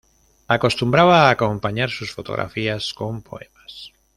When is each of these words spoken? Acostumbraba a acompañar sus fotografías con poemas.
Acostumbraba 0.47 1.25
a 1.27 1.29
acompañar 1.29 1.91
sus 1.91 2.11
fotografías 2.11 2.91
con 2.95 3.21
poemas. 3.21 3.93